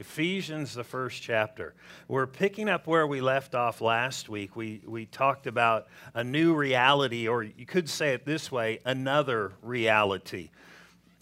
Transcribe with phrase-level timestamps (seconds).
[0.00, 1.74] Ephesians, the first chapter.
[2.08, 4.56] We're picking up where we left off last week.
[4.56, 9.52] We, we talked about a new reality, or you could say it this way another
[9.62, 10.48] reality.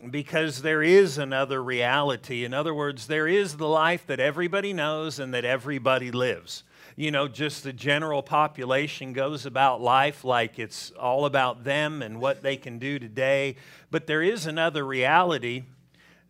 [0.09, 2.45] Because there is another reality.
[2.45, 6.63] In other words, there is the life that everybody knows and that everybody lives
[6.99, 12.21] you know, just the general population goes about life like it's all about them and
[12.21, 13.55] what they can do today.
[13.89, 15.63] But there is another reality,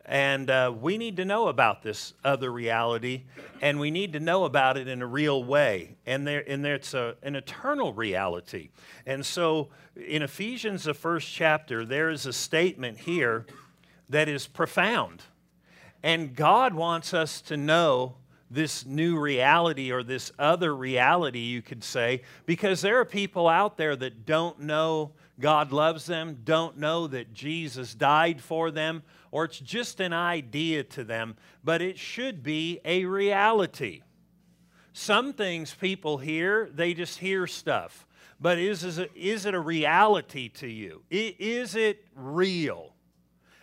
[0.09, 3.25] and uh, we need to know about this other reality,
[3.61, 5.97] and we need to know about it in a real way.
[6.07, 8.71] And, there, and there, it's a, an eternal reality.
[9.05, 13.45] And so in Ephesians, the first chapter, there is a statement here
[14.09, 15.25] that is profound.
[16.03, 18.17] And God wants us to know
[18.51, 23.77] this new reality or this other reality, you could say, because there are people out
[23.77, 29.45] there that don't know God loves them, don't know that Jesus died for them, or
[29.45, 34.03] it's just an idea to them, but it should be a reality.
[34.93, 38.07] Some things people hear, they just hear stuff.
[38.41, 41.03] But is, is, it, is it a reality to you?
[41.11, 42.95] Is it real?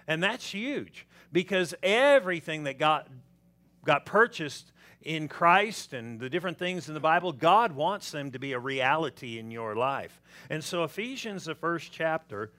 [0.07, 3.07] And that's huge because everything that got,
[3.85, 8.39] got purchased in Christ and the different things in the Bible, God wants them to
[8.39, 10.19] be a reality in your life.
[10.50, 12.52] And so, Ephesians, the first chapter,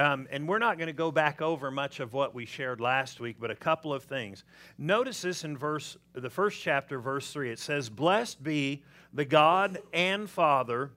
[0.00, 3.20] um, and we're not going to go back over much of what we shared last
[3.20, 4.44] week, but a couple of things.
[4.78, 7.50] Notice this in verse, the first chapter, verse 3.
[7.50, 10.92] It says, Blessed be the God and Father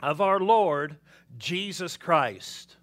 [0.00, 0.96] of our Lord
[1.36, 2.76] Jesus Christ.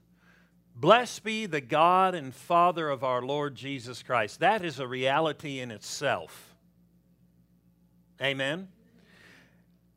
[0.75, 4.41] Blessed be the God and Father of our Lord Jesus Christ.
[4.41, 6.56] That is a reality in itself.
[8.22, 8.67] Amen.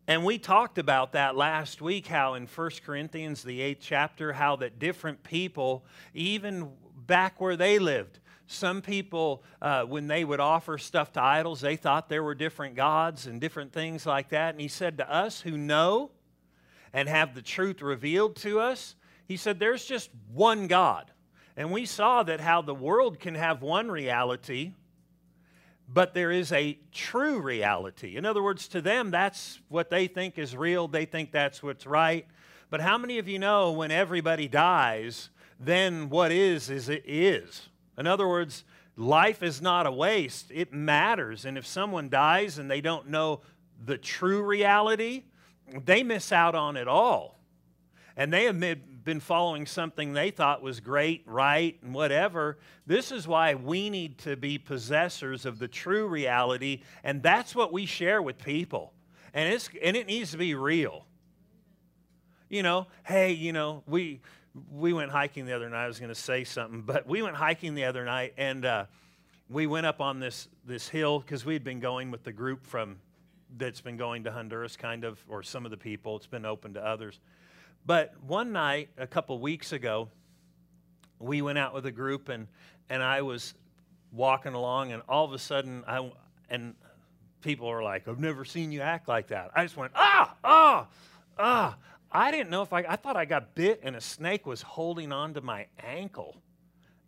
[0.08, 4.56] And we talked about that last week how in 1 Corinthians, the eighth chapter, how
[4.56, 6.70] that different people, even
[7.06, 11.76] back where they lived, some people, uh, when they would offer stuff to idols, they
[11.76, 14.54] thought there were different gods and different things like that.
[14.54, 16.10] And he said to us who know
[16.92, 21.10] and have the truth revealed to us, he said, there's just one God.
[21.56, 24.72] And we saw that how the world can have one reality
[25.92, 28.16] but there is a true reality.
[28.16, 30.88] In other words, to them, that's what they think is real.
[30.88, 32.26] They think that's what's right.
[32.70, 35.28] But how many of you know when everybody dies,
[35.60, 37.68] then what is, is it is?
[37.98, 38.64] In other words,
[38.96, 41.44] life is not a waste, it matters.
[41.44, 43.40] And if someone dies and they don't know
[43.84, 45.24] the true reality,
[45.84, 47.38] they miss out on it all.
[48.16, 48.56] And they have
[49.04, 52.58] been following something they thought was great, right, and whatever.
[52.86, 57.72] This is why we need to be possessors of the true reality, and that's what
[57.72, 58.92] we share with people.
[59.34, 61.06] And, it's, and it needs to be real.
[62.48, 64.20] You know, hey, you know, we,
[64.70, 65.84] we went hiking the other night.
[65.84, 68.84] I was going to say something, but we went hiking the other night, and uh,
[69.48, 72.98] we went up on this, this hill because we'd been going with the group from
[73.56, 76.16] that's been going to Honduras, kind of, or some of the people.
[76.16, 77.20] It's been open to others.
[77.84, 80.08] But one night, a couple weeks ago,
[81.18, 82.46] we went out with a group and,
[82.88, 83.54] and I was
[84.12, 86.10] walking along, and all of a sudden, I,
[86.50, 86.74] and
[87.40, 89.50] people were like, I've never seen you act like that.
[89.54, 90.88] I just went, ah, ah,
[91.38, 91.76] ah.
[92.10, 95.12] I didn't know if I, I thought I got bit and a snake was holding
[95.12, 96.36] on to my ankle.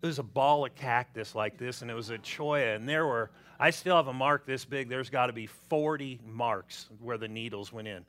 [0.03, 3.07] It was a ball of cactus like this, and it was a cholla, and there
[3.07, 4.89] were, I still have a mark this big.
[4.89, 8.05] There's got to be 40 marks where the needles went in.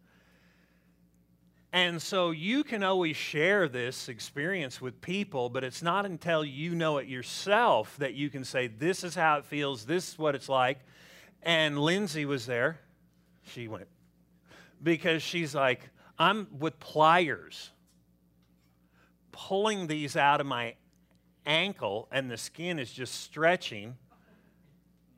[1.76, 6.74] And so you can always share this experience with people, but it's not until you
[6.74, 10.36] know it yourself that you can say, This is how it feels, this is what
[10.36, 10.80] it's like.
[11.44, 12.80] And Lindsay was there.
[13.44, 13.90] She went,
[14.82, 17.72] because she's like, I'm with pliers
[19.34, 20.76] pulling these out of my
[21.46, 23.98] ankle, and the skin is just stretching.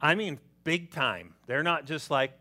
[0.01, 1.35] I mean, big time.
[1.45, 2.31] They're not just like,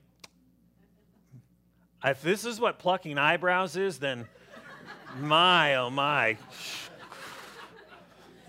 [2.05, 4.27] if this is what plucking eyebrows is, then
[5.21, 6.37] my, oh my.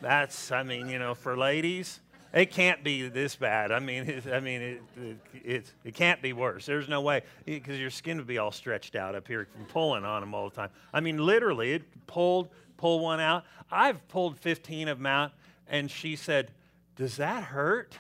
[0.02, 2.00] That's, I mean, you know, for ladies,
[2.34, 3.72] it can't be this bad.
[3.72, 6.66] I mean, it, I mean, it, it, it, it can't be worse.
[6.66, 10.06] There's no way because your skin would be all stretched out up here from pulling
[10.06, 10.69] on them all the time.
[10.94, 13.45] I mean, literally, it pulled, pull one out.
[13.71, 15.31] I've pulled 15 of them out,
[15.68, 16.51] and she said,
[16.95, 17.98] "Does that hurt?"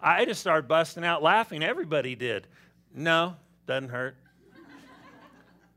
[0.00, 1.62] I just started busting out laughing.
[1.62, 2.46] Everybody did.
[2.94, 4.16] No, doesn't hurt.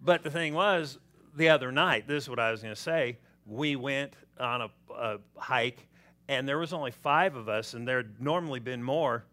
[0.04, 1.00] But the thing was,
[1.36, 3.18] the other night, this is what I was going to say.
[3.46, 5.88] We went on a, a, hike,
[6.28, 9.26] and there was only five of us, and there had normally been more,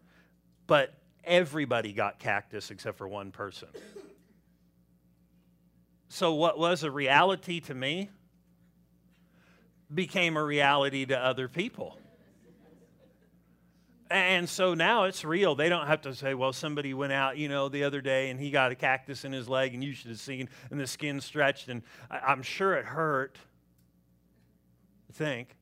[0.67, 3.67] but everybody got cactus except for one person.
[6.09, 8.09] So, what was a reality to me
[9.93, 11.97] became a reality to other people.
[14.11, 15.55] And so now it's real.
[15.55, 18.39] They don't have to say, well, somebody went out, you know, the other day and
[18.39, 21.21] he got a cactus in his leg and you should have seen, and the skin
[21.21, 23.37] stretched, and I, am sure it hurt.
[25.09, 25.55] I think.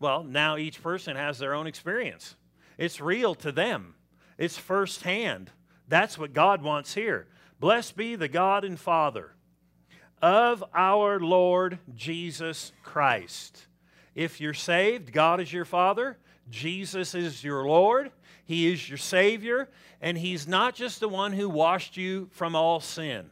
[0.00, 2.36] Well, now each person has their own experience.
[2.78, 3.94] It's real to them,
[4.38, 5.50] it's firsthand.
[5.86, 7.28] That's what God wants here.
[7.60, 9.32] Blessed be the God and Father
[10.22, 13.66] of our Lord Jesus Christ.
[14.14, 16.16] If you're saved, God is your Father.
[16.50, 18.10] Jesus is your Lord,
[18.44, 19.68] He is your Savior,
[20.00, 23.30] and He's not just the one who washed you from all sin.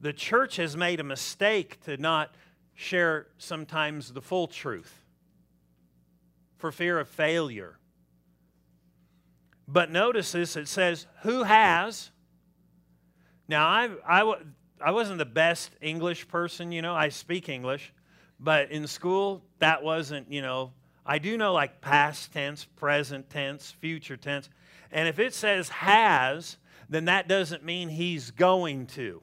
[0.00, 2.34] The church has made a mistake to not
[2.74, 5.02] share sometimes the full truth
[6.56, 7.78] for fear of failure.
[9.66, 12.10] But notice this it says, Who has?
[13.48, 14.34] Now, I, I,
[14.80, 17.92] I wasn't the best English person, you know, I speak English,
[18.38, 20.72] but in school, that wasn't, you know,
[21.04, 24.48] I do know like past tense, present tense, future tense.
[24.90, 26.58] And if it says has,
[26.88, 29.22] then that doesn't mean he's going to.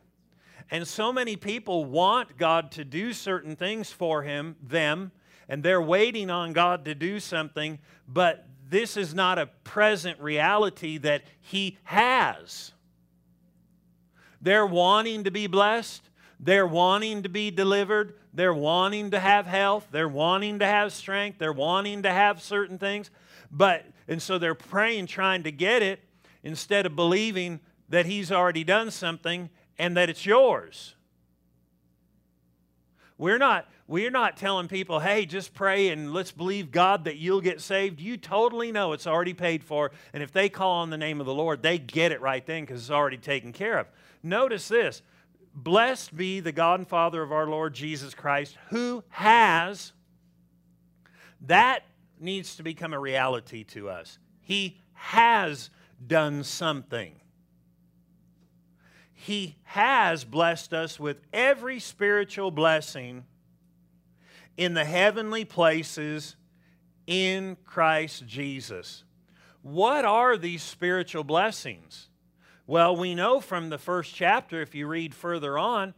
[0.72, 5.12] And so many people want God to do certain things for him, them,
[5.48, 11.00] and they're waiting on God to do something, but this is not a present reality
[11.00, 12.74] that he has.
[14.42, 16.10] They're wanting to be blessed,
[16.40, 21.40] they're wanting to be delivered, they're wanting to have health, they're wanting to have strength,
[21.40, 23.10] they're wanting to have certain things.
[23.52, 26.00] But, and so they're praying, trying to get it,
[26.44, 27.60] instead of believing
[27.90, 30.96] that He's already done something and that it's yours.
[33.18, 37.42] We're not, we're not telling people, hey, just pray and let's believe God that you'll
[37.42, 38.00] get saved.
[38.00, 39.92] You totally know it's already paid for.
[40.14, 42.64] And if they call on the name of the Lord, they get it right then
[42.64, 43.88] because it's already taken care of.
[44.24, 45.02] Notice this
[45.64, 49.92] Blessed be the God and Father of our Lord Jesus Christ, who has,
[51.42, 51.84] that
[52.20, 54.20] needs to become a reality to us.
[54.42, 55.70] He has
[56.06, 57.14] done something.
[59.14, 63.26] He has blessed us with every spiritual blessing
[64.56, 66.38] in the heavenly places
[67.06, 69.04] in Christ Jesus.
[69.62, 72.09] What are these spiritual blessings?
[72.70, 75.96] Well, we know from the first chapter, if you read further on,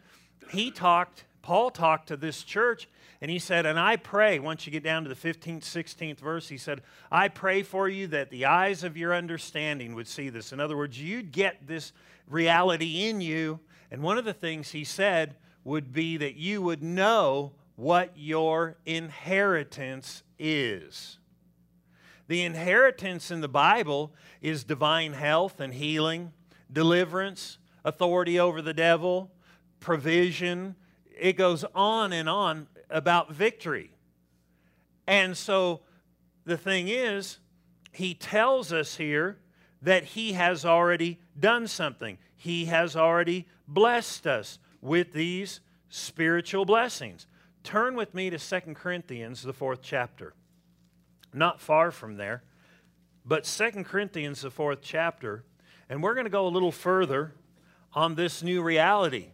[0.51, 2.87] he talked, Paul talked to this church,
[3.19, 6.47] and he said, And I pray, once you get down to the 15th, 16th verse,
[6.47, 6.81] he said,
[7.11, 10.53] I pray for you that the eyes of your understanding would see this.
[10.53, 11.91] In other words, you'd get this
[12.25, 13.59] reality in you.
[13.91, 15.35] And one of the things he said
[15.65, 21.17] would be that you would know what your inheritance is.
[22.29, 26.31] The inheritance in the Bible is divine health and healing,
[26.71, 29.31] deliverance, authority over the devil,
[29.79, 30.75] provision.
[31.19, 33.91] It goes on and on about victory.
[35.07, 35.81] And so
[36.45, 37.39] the thing is,
[37.91, 39.39] he tells us here
[39.81, 42.17] that he has already done something.
[42.35, 45.59] He has already blessed us with these
[45.89, 47.27] spiritual blessings.
[47.63, 50.33] Turn with me to Second Corinthians, the fourth chapter.
[51.33, 52.43] Not far from there,
[53.25, 55.43] but Second Corinthians, the fourth chapter,
[55.91, 57.33] and we're going to go a little further
[57.91, 59.27] on this new reality.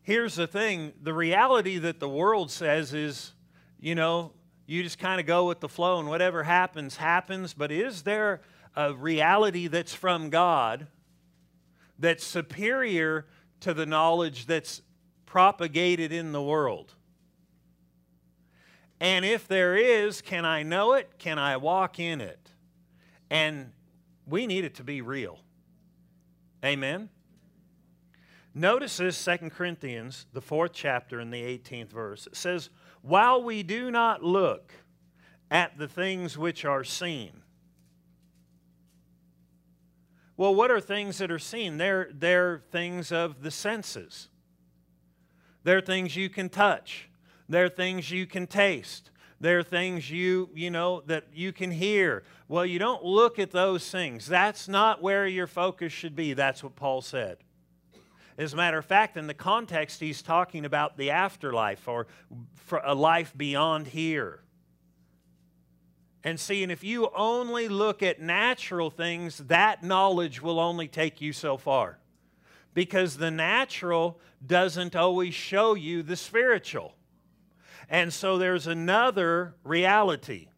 [0.00, 3.34] Here's the thing the reality that the world says is,
[3.78, 4.32] you know,
[4.66, 7.52] you just kind of go with the flow and whatever happens, happens.
[7.52, 8.40] But is there
[8.74, 10.86] a reality that's from God
[11.98, 13.26] that's superior
[13.60, 14.80] to the knowledge that's
[15.26, 16.94] propagated in the world?
[19.00, 21.18] And if there is, can I know it?
[21.18, 22.52] Can I walk in it?
[23.28, 23.72] And
[24.26, 25.43] we need it to be real.
[26.64, 27.10] Amen?
[28.54, 32.26] Notice this, 2 Corinthians, the fourth chapter in the 18th verse.
[32.26, 32.70] It says,
[33.02, 34.72] While we do not look
[35.50, 37.42] at the things which are seen.
[40.36, 41.76] Well, what are things that are seen?
[41.76, 44.28] They're, they're things of the senses.
[45.62, 47.08] They're things you can touch.
[47.48, 49.10] They're things you can taste.
[49.44, 52.22] There are things you, you know, that you can hear.
[52.48, 54.24] Well, you don't look at those things.
[54.24, 56.32] That's not where your focus should be.
[56.32, 57.36] That's what Paul said.
[58.38, 62.06] As a matter of fact, in the context, he's talking about the afterlife or
[62.82, 64.40] a life beyond here.
[66.24, 71.34] And see, if you only look at natural things, that knowledge will only take you
[71.34, 71.98] so far.
[72.72, 76.94] Because the natural doesn't always show you the spiritual.
[77.88, 80.48] And so there's another reality.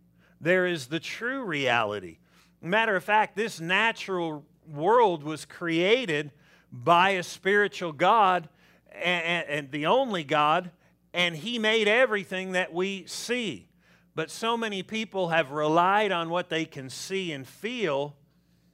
[0.41, 2.19] There is the true reality.
[2.61, 6.33] Matter of fact, this natural world was created
[6.73, 8.49] by a spiritual God
[8.93, 10.71] and, and, the only God,
[11.13, 13.69] and He made everything that we see.
[14.15, 18.17] But so many people have relied on what they can see and feel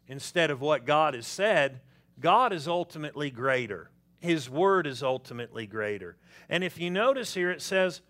[0.06, 1.80] instead of what God has said.
[2.20, 3.90] God is ultimately greater.
[4.20, 6.16] His word is ultimately greater.
[6.48, 8.02] And if you notice here, it says,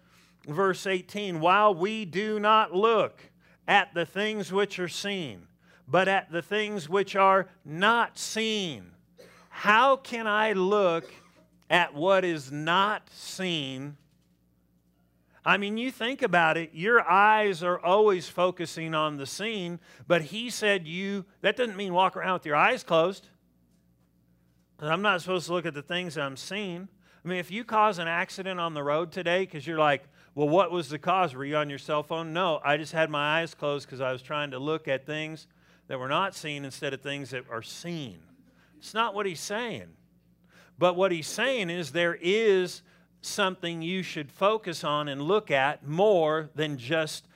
[0.47, 3.21] verse 18, while we do not look
[3.67, 5.47] at the things which are seen,
[5.87, 8.93] but at the things which are not seen.
[9.49, 11.13] How can I look
[11.71, 13.97] at what is not seen?
[15.45, 20.23] I mean, you think about it, your eyes are always focusing on the seen, but
[20.23, 23.29] he said you, that doesn't mean walk around with your eyes closed.
[24.79, 26.89] I'm not supposed to look at the things I'm seeing.
[27.25, 30.03] I mean, if you cause an accident on the road today because you're like,
[30.35, 31.35] well, what was the cause?
[31.35, 32.33] Were you on your cell phone?
[32.33, 35.47] No, I just had my eyes closed because I was trying to look at things
[35.89, 38.21] that were not seen instead of things that are seen.
[38.79, 39.89] It's not what he's saying.
[40.79, 42.83] But what he's saying is there is
[43.21, 47.29] something you should focus on and look at more than just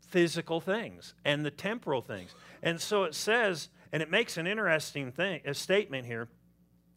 [0.00, 2.34] physical things and the temporal things.
[2.62, 6.28] And so it says, and it makes an interesting thing, a statement here.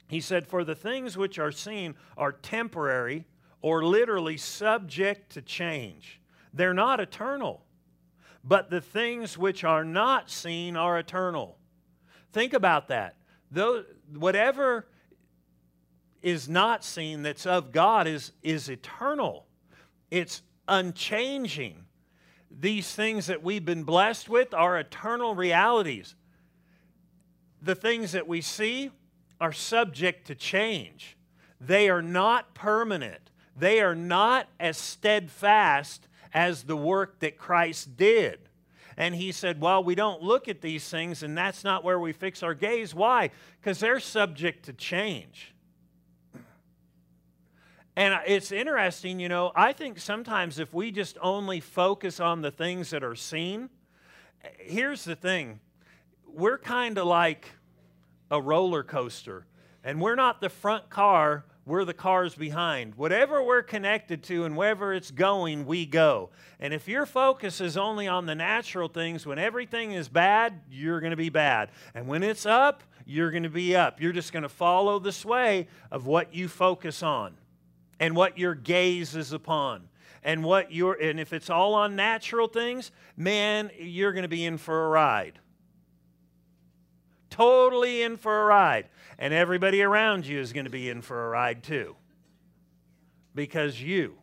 [0.09, 3.25] He said, For the things which are seen are temporary
[3.61, 6.21] or literally subject to change.
[6.53, 7.63] They're not eternal.
[8.43, 11.57] But the things which are not seen are eternal.
[12.31, 13.17] Think about that.
[13.51, 14.87] Though, whatever
[16.21, 19.45] is not seen that's of God is, is eternal,
[20.11, 21.85] it's unchanging.
[22.51, 26.15] These things that we've been blessed with are eternal realities.
[27.61, 28.91] The things that we see
[29.39, 31.17] are subject to change.
[31.61, 33.28] They are not permanent.
[33.59, 38.39] They are not as steadfast as the work that Christ did.
[38.97, 42.11] And he said, Well, we don't look at these things, and that's not where we
[42.11, 42.93] fix our gaze.
[42.93, 43.31] Why?
[43.59, 45.53] Because they're subject to change.
[47.95, 52.51] And it's interesting, you know, I think sometimes if we just only focus on the
[52.51, 53.69] things that are seen,
[54.57, 55.59] here's the thing
[56.25, 57.47] we're kind of like
[58.31, 59.45] a roller coaster.
[59.83, 62.95] And we're not the front car, we're the cars behind.
[62.95, 66.31] Whatever we're connected to and wherever it's going, we go.
[66.59, 70.99] And if your focus is only on the natural things, when everything is bad, you're
[70.99, 71.69] going to be bad.
[71.93, 74.01] And when it's up, you're going to be up.
[74.01, 77.35] You're just going to follow the sway of what you focus on
[77.99, 79.89] and what your gaze is upon.
[80.21, 84.43] And what you're and if it's all on natural things, man, you're going to be
[84.43, 85.39] in for a ride
[87.39, 88.89] totally in for a ride.
[89.17, 91.95] And everybody around you is going to be in for a ride too.
[93.33, 94.15] Because you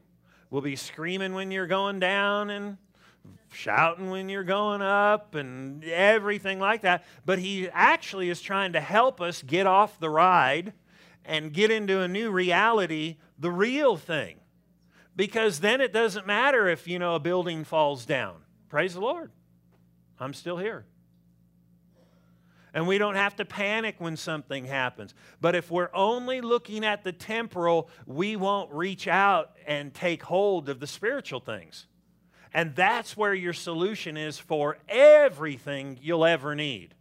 [0.51, 2.77] will be screaming when you're going down and
[3.53, 7.05] shouting when you're going up and everything like that.
[7.25, 10.75] But he actually is trying to help us get off the ride
[11.25, 14.41] and get into a new reality, the real thing.
[15.15, 18.43] Because then it doesn't matter if, you know, a building falls down.
[18.69, 19.31] Praise the Lord.
[20.21, 20.85] I'm still here
[22.77, 25.15] and we don't have to panic when something happens.
[25.41, 30.69] But if we're only looking at the temporal, we won't reach out and take hold
[30.69, 31.87] of the spiritual things.
[32.53, 36.95] And that's where your solution is for everything you'll ever need.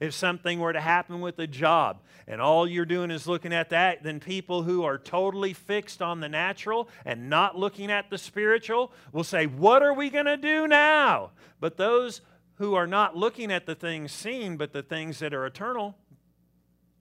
[0.00, 3.70] If something were to happen with a job and all you're doing is looking at
[3.70, 8.18] that, then people who are totally fixed on the natural and not looking at the
[8.18, 11.30] spiritual will say, What are we going to do now?
[11.60, 12.22] But those
[12.62, 15.96] who are not looking at the things seen, but the things that are eternal,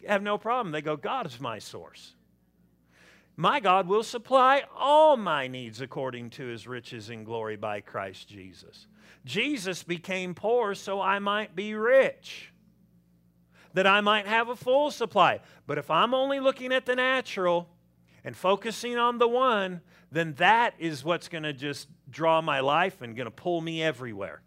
[0.08, 0.72] have no problem.
[0.72, 2.16] They go, God is my source.
[3.38, 8.28] My God will supply all my needs according to his riches in glory by Christ
[8.28, 8.88] Jesus.
[9.24, 12.52] Jesus became poor so I might be rich,
[13.76, 15.42] that I might have a full supply.
[15.68, 17.70] But if I'm only looking at the natural
[18.24, 23.04] and focusing on the one, then that is what's going to just draw my life
[23.04, 24.42] and going to pull me everywhere.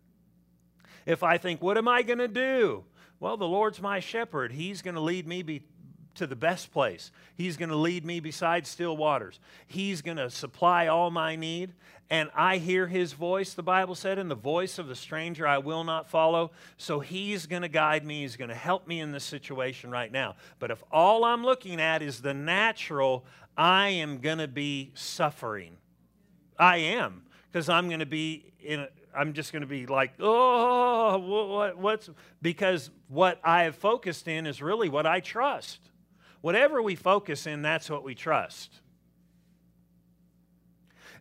[1.06, 2.84] If I think, what am I going to do?
[3.20, 4.52] Well, the Lord's my shepherd.
[4.52, 5.62] He's going to lead me be,
[6.14, 7.11] to the best place.
[7.37, 9.40] He's going to lead me beside still waters.
[9.66, 11.73] He's going to supply all my need.
[12.11, 15.58] And I hear his voice, the Bible said, and the voice of the stranger I
[15.58, 16.50] will not follow.
[16.76, 18.23] So he's going to guide me.
[18.23, 20.37] He's going to help me in this situation right now.
[20.58, 23.25] But if all I'm looking at is the natural,
[23.56, 25.78] I am going to be suffering.
[26.58, 30.12] I am, because I'm going to be in a, I'm just going to be like,
[30.21, 31.18] oh,
[31.56, 32.11] what, what's
[32.42, 35.80] because what I have focused in is really what I trust.
[36.40, 38.80] Whatever we focus in, that's what we trust.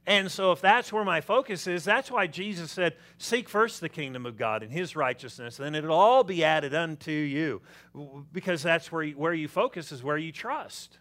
[0.06, 3.88] And so, if that's where my focus is, that's why Jesus said, Seek first the
[3.88, 7.62] kingdom of God and his righteousness, and it'll all be added unto you.
[8.34, 10.98] Because that's where you, where you focus, is where you trust.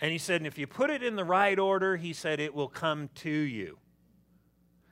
[0.00, 2.54] And he said, and if you put it in the right order, he said, it
[2.54, 3.78] will come to you.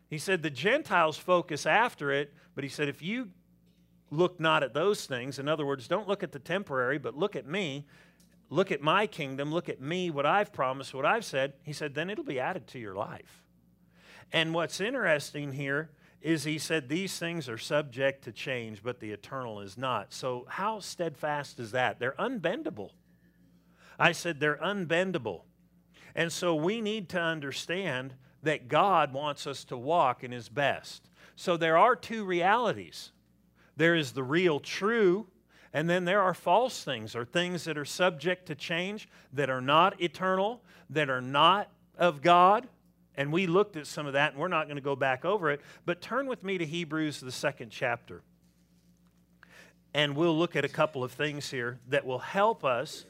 [0.08, 3.30] He said the Gentiles focus after it, but he said if you
[4.10, 7.36] look not at those things, in other words, don't look at the temporary, but look
[7.36, 7.86] at me,
[8.48, 11.94] look at my kingdom, look at me, what I've promised, what I've said, he said,
[11.94, 13.44] then it'll be added to your life.
[14.32, 19.12] And what's interesting here is he said these things are subject to change, but the
[19.12, 20.12] eternal is not.
[20.12, 21.98] So, how steadfast is that?
[21.98, 22.90] They're unbendable.
[23.98, 25.42] I said they're unbendable.
[26.14, 31.08] And so, we need to understand that God wants us to walk in his best.
[31.36, 33.12] So, there are two realities
[33.78, 35.28] there is the real true,
[35.72, 39.60] and then there are false things, or things that are subject to change, that are
[39.60, 42.68] not eternal, that are not of God.
[43.14, 45.50] And we looked at some of that, and we're not going to go back over
[45.50, 45.60] it.
[45.86, 48.22] But turn with me to Hebrews, the second chapter.
[49.94, 53.06] And we'll look at a couple of things here that will help us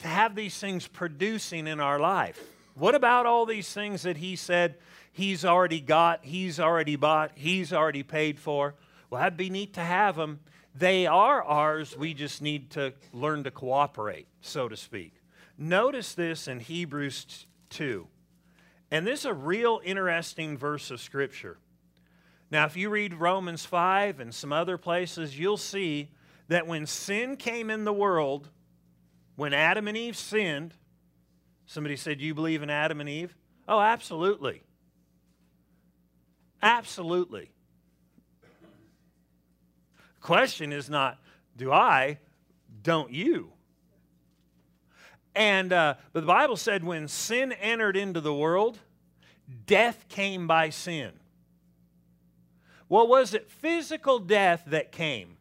[0.00, 2.40] to have these things producing in our life.
[2.74, 4.76] What about all these things that he said
[5.12, 8.74] he's already got, he's already bought, he's already paid for?
[9.10, 10.40] Well, that'd be neat to have them.
[10.74, 11.96] They are ours.
[11.96, 15.14] We just need to learn to cooperate, so to speak.
[15.58, 18.06] Notice this in Hebrews 2.
[18.90, 21.58] And this is a real interesting verse of Scripture.
[22.50, 26.10] Now, if you read Romans 5 and some other places, you'll see
[26.48, 28.48] that when sin came in the world,
[29.36, 30.74] when Adam and Eve sinned,
[31.72, 33.34] somebody said, You believe in Adam and Eve?
[33.66, 34.62] Oh, absolutely.
[36.62, 37.50] Absolutely.
[40.14, 41.18] The question is not,
[41.56, 42.18] Do I?
[42.82, 43.52] Don't you?
[45.34, 48.78] And uh, but the Bible said when sin entered into the world,
[49.66, 51.12] death came by sin.
[52.88, 55.38] Well, was it physical death that came?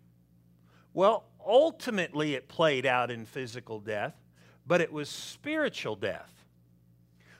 [0.93, 4.15] Well, ultimately it played out in physical death,
[4.65, 6.31] but it was spiritual death.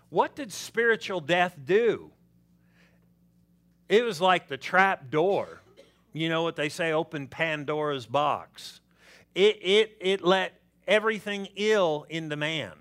[0.09, 2.11] What did spiritual death do?
[3.87, 5.61] It was like the trap door.
[6.13, 8.81] You know what they say, open Pandora's box.
[9.33, 12.73] It, it, it let everything ill into man.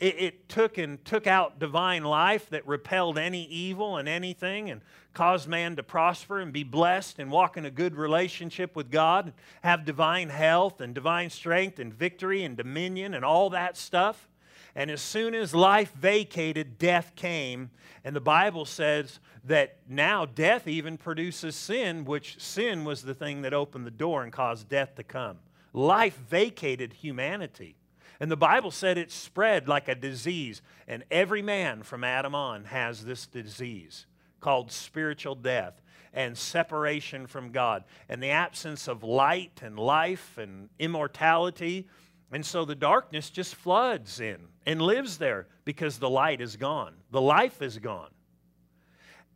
[0.00, 4.80] It, it, took and took out divine life that repelled any evil and anything and
[5.12, 9.32] caused man to prosper and be blessed and walk in a good relationship with God,
[9.62, 14.28] have divine health and divine strength and victory and dominion and all that stuff.
[14.76, 17.70] And as soon as life vacated, death came.
[18.04, 23.42] And the Bible says that now death even produces sin, which sin was the thing
[23.42, 25.38] that opened the door and caused death to come.
[25.72, 27.74] Life vacated humanity.
[28.20, 30.60] And the Bible said it spread like a disease.
[30.86, 34.06] And every man from Adam on has this disease
[34.40, 35.80] called spiritual death
[36.12, 41.86] and separation from God and the absence of light and life and immortality.
[42.32, 46.94] And so the darkness just floods in and lives there because the light is gone,
[47.10, 48.10] the life is gone.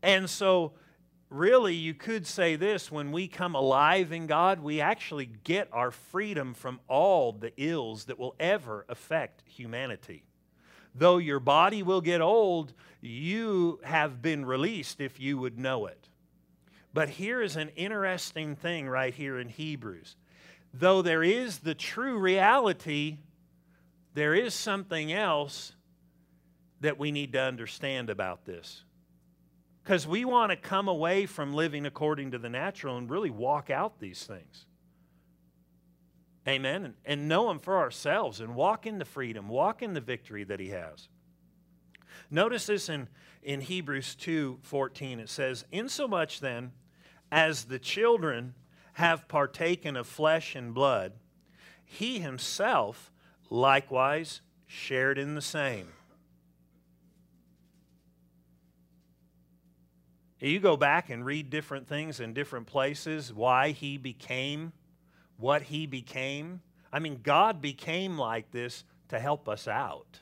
[0.02, 0.72] And so
[1.32, 5.90] really, you could say this when we come alive in God, we actually get our
[5.90, 10.24] freedom from all the ills that will ever affect humanity.
[10.94, 16.08] Though your body will get old, you have been released if you would know it.
[16.94, 20.16] But here is an interesting thing right here in Hebrews.
[20.74, 23.18] Though there is the true reality,
[24.14, 25.72] there is something else
[26.80, 28.84] that we need to understand about this.
[29.82, 33.68] Because we want to come away from living according to the natural and really walk
[33.68, 34.66] out these things.
[36.46, 36.84] Amen.
[36.84, 40.44] And, and know Him for ourselves and walk in the freedom, walk in the victory
[40.44, 41.08] that He has.
[42.30, 43.08] Notice this in,
[43.42, 45.20] in Hebrews 2 14.
[45.20, 46.72] It says, Insomuch then,
[47.30, 48.54] as the children
[48.94, 51.12] have partaken of flesh and blood,
[51.84, 53.12] He Himself
[53.50, 55.88] likewise shared in the same
[60.48, 64.72] You go back and read different things in different places, why he became
[65.36, 66.60] what he became.
[66.92, 70.20] I mean, God became like this to help us out.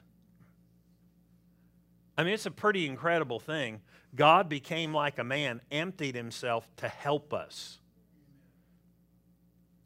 [2.18, 3.80] I mean, it's a pretty incredible thing.
[4.14, 7.78] God became like a man, emptied himself to help us.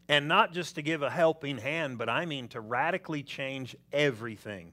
[0.08, 4.72] And not just to give a helping hand, but I mean to radically change everything.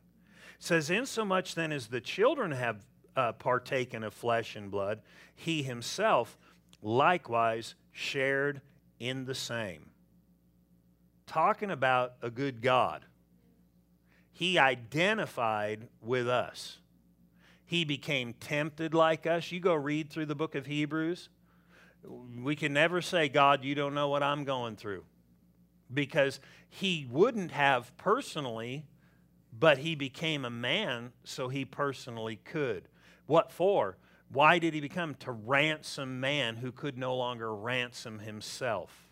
[0.59, 2.83] It says, Insomuch then as the children have
[3.15, 5.01] uh, partaken of flesh and blood,
[5.35, 6.37] he himself
[6.81, 8.61] likewise shared
[8.99, 9.89] in the same.
[11.27, 13.05] Talking about a good God,
[14.31, 16.77] he identified with us.
[17.65, 19.51] He became tempted like us.
[19.51, 21.29] You go read through the book of Hebrews.
[22.03, 25.05] We can never say, God, you don't know what I'm going through.
[25.93, 28.85] Because he wouldn't have personally,
[29.57, 32.87] but he became a man so he personally could.
[33.25, 33.97] What for?
[34.29, 35.15] Why did he become?
[35.15, 39.09] To ransom man who could no longer ransom himself.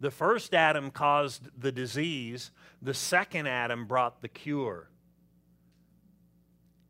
[0.00, 2.50] The first Adam caused the disease,
[2.82, 4.90] the second Adam brought the cure.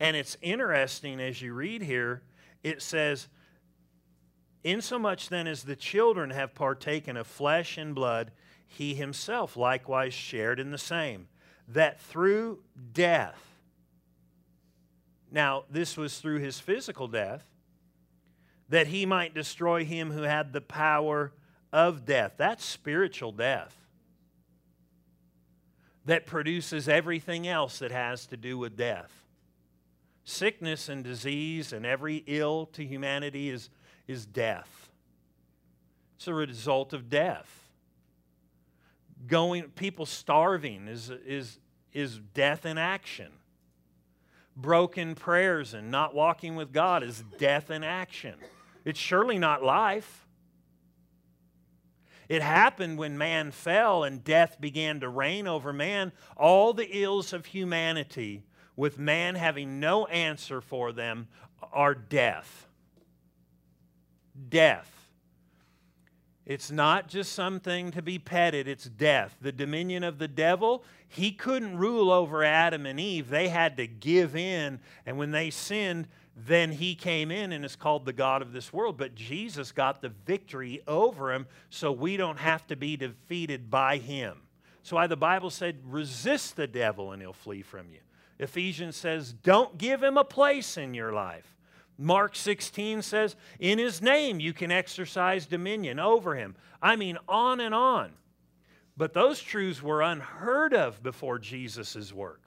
[0.00, 2.22] And it's interesting as you read here,
[2.62, 3.28] it says,
[4.64, 8.32] Insomuch then as the children have partaken of flesh and blood,
[8.66, 11.28] he himself likewise shared in the same,
[11.68, 12.60] that through
[12.92, 13.53] death,
[15.34, 17.44] now this was through his physical death,
[18.68, 21.32] that he might destroy him who had the power
[21.72, 22.34] of death.
[22.38, 23.76] That's spiritual death
[26.04, 29.10] that produces everything else that has to do with death.
[30.24, 33.70] Sickness and disease and every ill to humanity is,
[34.06, 34.90] is death.
[36.16, 37.68] It's a result of death.
[39.26, 41.58] Going, people starving is, is,
[41.92, 43.32] is death in action.
[44.56, 48.34] Broken prayers and not walking with God is death in action.
[48.84, 50.26] It's surely not life.
[52.28, 56.12] It happened when man fell and death began to reign over man.
[56.36, 58.44] All the ills of humanity,
[58.76, 61.28] with man having no answer for them,
[61.72, 62.66] are death.
[64.48, 64.90] Death.
[66.46, 69.36] It's not just something to be petted, it's death.
[69.40, 73.28] The dominion of the devil, he couldn't rule over Adam and Eve.
[73.28, 74.80] They had to give in.
[75.06, 78.72] And when they sinned, then he came in and is called the God of this
[78.72, 78.96] world.
[78.96, 83.98] But Jesus got the victory over him, so we don't have to be defeated by
[83.98, 84.38] him.
[84.82, 88.00] So why the Bible said, resist the devil and he'll flee from you.
[88.38, 91.54] Ephesians says, don't give him a place in your life.
[91.96, 96.56] Mark 16 says, in his name you can exercise dominion over him.
[96.82, 98.12] I mean, on and on.
[98.96, 102.42] But those truths were unheard of before Jesus' work.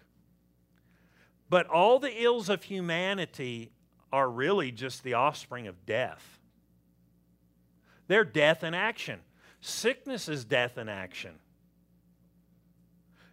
[1.49, 3.71] But all the ills of humanity
[4.12, 6.39] are really just the offspring of death.
[8.07, 9.19] They're death in action.
[9.60, 11.33] Sickness is death in action.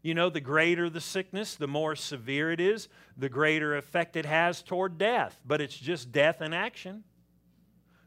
[0.03, 4.27] You know, the greater the sickness, the more severe it is, the greater effect it
[4.27, 5.41] has toward death.
[5.47, 7.05] But it's just death in action.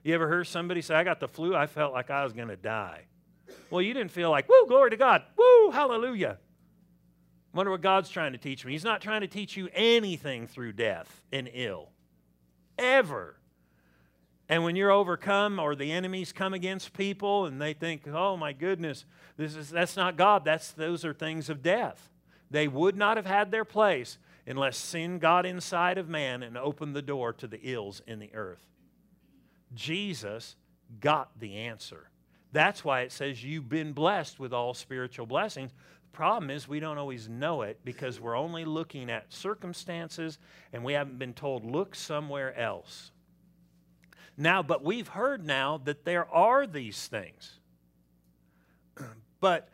[0.03, 2.49] You ever heard somebody say, I got the flu, I felt like I was going
[2.49, 3.05] to die?
[3.69, 6.37] Well, you didn't feel like, woo, glory to God, woo, hallelujah.
[7.53, 8.73] Wonder what God's trying to teach me.
[8.73, 11.89] He's not trying to teach you anything through death and ill
[12.77, 13.35] ever.
[14.49, 18.53] And when you're overcome or the enemies come against people and they think, oh my
[18.53, 19.05] goodness,
[19.35, 22.09] this is, that's not God, that's, those are things of death.
[22.49, 26.95] They would not have had their place unless sin got inside of man and opened
[26.95, 28.65] the door to the ills in the earth.
[29.73, 30.55] Jesus
[31.01, 32.09] got the answer.
[32.51, 35.71] That's why it says you've been blessed with all spiritual blessings.
[35.71, 40.39] The problem is we don't always know it because we're only looking at circumstances
[40.73, 43.11] and we haven't been told, look somewhere else.
[44.37, 47.59] Now, but we've heard now that there are these things.
[49.39, 49.69] but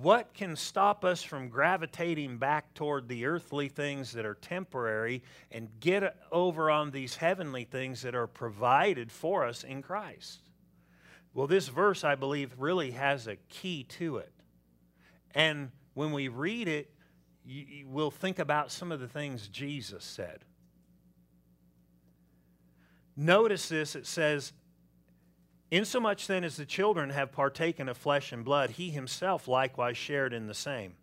[0.00, 5.68] what can stop us from gravitating back toward the earthly things that are temporary and
[5.80, 10.47] get over on these heavenly things that are provided for us in Christ?
[11.38, 14.32] Well, this verse, I believe, really has a key to it.
[15.36, 16.90] And when we read it,
[17.86, 20.40] we'll think about some of the things Jesus said.
[23.16, 24.52] Notice this it says,
[25.70, 30.32] Insomuch then as the children have partaken of flesh and blood, he himself likewise shared
[30.32, 30.94] in the same.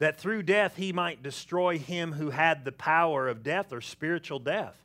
[0.00, 4.40] That through death he might destroy him who had the power of death or spiritual
[4.40, 4.82] death.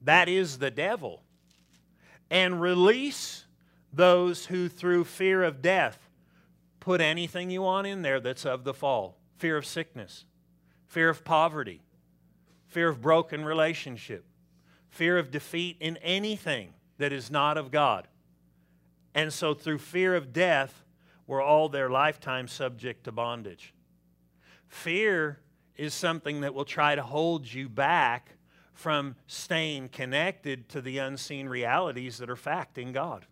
[0.00, 1.24] That is the devil.
[2.30, 3.44] And release
[3.92, 6.06] those who through fear of death
[6.86, 10.24] Put anything you want in there that's of the fall fear of sickness,
[10.86, 11.82] fear of poverty,
[12.68, 14.24] fear of broken relationship,
[14.88, 18.06] fear of defeat in anything that is not of God.
[19.16, 20.84] And so, through fear of death,
[21.26, 23.74] we're all their lifetime subject to bondage.
[24.68, 25.40] Fear
[25.74, 28.35] is something that will try to hold you back
[28.76, 33.26] from staying connected to the unseen realities that are fact in God.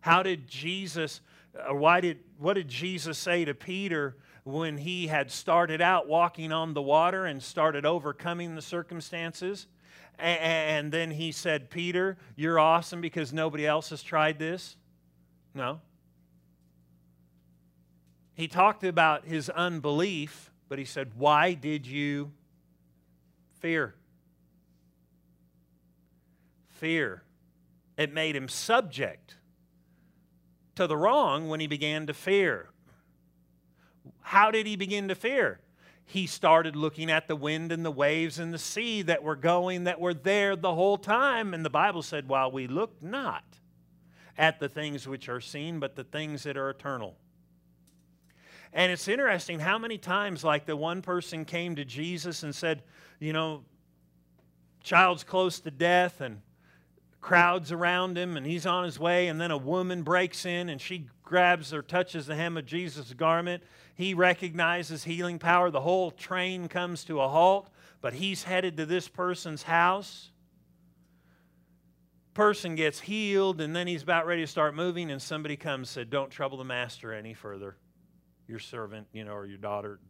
[0.00, 1.20] How did Jesus
[1.68, 6.52] or why did, what did Jesus say to Peter when he had started out walking
[6.52, 9.66] on the water and started overcoming the circumstances?
[10.18, 14.76] And then he said, Peter, you're awesome because nobody else has tried this?
[15.54, 15.80] No.
[18.34, 22.32] He talked about his unbelief, but he said, Why did you
[23.60, 23.94] fear?
[26.80, 27.22] Fear.
[27.96, 29.36] It made him subject
[30.74, 32.70] to the wrong when he began to fear.
[34.22, 35.60] How did he begin to fear?
[36.10, 39.84] he started looking at the wind and the waves and the sea that were going,
[39.84, 41.54] that were there the whole time.
[41.54, 43.44] And the Bible said, while we look not
[44.36, 47.16] at the things which are seen, but the things that are eternal.
[48.72, 52.82] And it's interesting how many times, like the one person came to Jesus and said,
[53.20, 53.62] You know,
[54.82, 56.40] child's close to death, and
[57.20, 60.80] crowds around him, and he's on his way, and then a woman breaks in and
[60.80, 63.62] she grabs or touches the hem of Jesus' garment.
[63.94, 65.70] He recognizes healing power.
[65.70, 67.68] The whole train comes to a halt,
[68.00, 70.30] but he's headed to this person's house.
[72.32, 75.88] Person gets healed, and then he's about ready to start moving, and somebody comes and
[75.88, 77.76] said, Don't trouble the master any further
[78.50, 80.00] your servant, you know, or your daughter,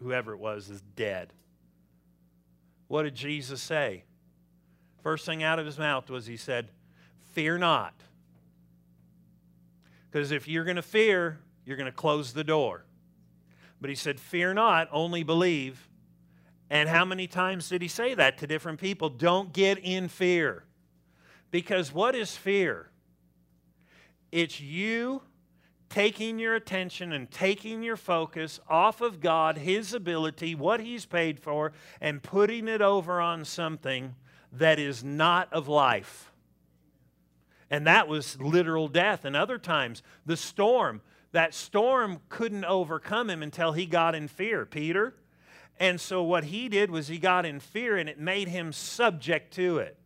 [0.00, 1.32] whoever it was, is dead.
[2.88, 4.04] What did Jesus say?
[5.04, 6.70] First thing out of his mouth was he said,
[7.34, 7.92] Fear not.
[10.10, 12.86] Because if you're going to fear, you're going to close the door.
[13.82, 15.90] But he said, Fear not, only believe.
[16.70, 19.10] And how many times did he say that to different people?
[19.10, 20.64] Don't get in fear.
[21.50, 22.88] Because what is fear?
[24.32, 25.20] It's you
[25.90, 31.38] taking your attention and taking your focus off of God, His ability, what He's paid
[31.38, 34.14] for, and putting it over on something
[34.58, 36.30] that is not of life.
[37.70, 39.24] And that was literal death.
[39.24, 41.00] And other times, the storm,
[41.32, 44.64] that storm couldn't overcome him until he got in fear.
[44.64, 45.14] Peter?
[45.80, 49.54] And so what he did was he got in fear and it made him subject
[49.54, 49.98] to it.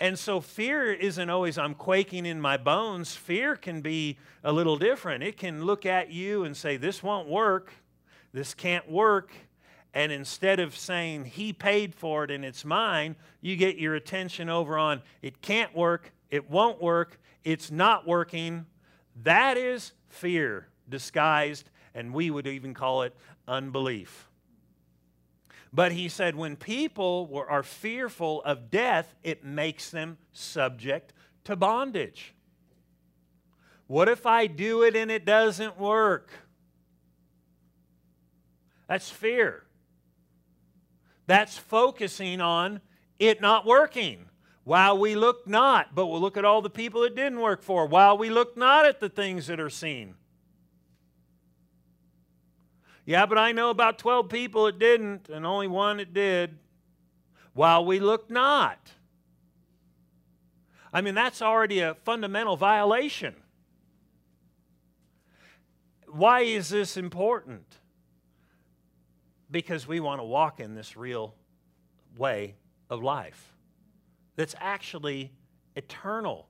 [0.00, 3.14] And so fear isn't always, I'm quaking in my bones.
[3.14, 5.22] Fear can be a little different.
[5.22, 7.72] It can look at you and say, This won't work.
[8.32, 9.32] This can't work.
[9.94, 14.50] And instead of saying, He paid for it and it's mine, you get your attention
[14.50, 16.12] over on, It can't work.
[16.30, 17.20] It won't work.
[17.44, 18.66] It's not working.
[19.22, 23.14] That is fear disguised, and we would even call it
[23.46, 24.28] unbelief.
[25.72, 31.12] But he said, when people were, are fearful of death, it makes them subject
[31.44, 32.34] to bondage.
[33.86, 36.30] What if I do it and it doesn't work?
[38.88, 39.63] That's fear.
[41.26, 42.80] That's focusing on
[43.18, 44.26] it not working.
[44.64, 47.86] While we look not, but we'll look at all the people it didn't work for.
[47.86, 50.14] While we look not at the things that are seen.
[53.04, 56.58] Yeah, but I know about 12 people it didn't, and only one it did.
[57.52, 58.92] While we look not.
[60.92, 63.34] I mean, that's already a fundamental violation.
[66.06, 67.66] Why is this important?
[69.54, 71.36] Because we want to walk in this real
[72.18, 72.56] way
[72.90, 73.54] of life
[74.34, 75.30] that's actually
[75.76, 76.48] eternal.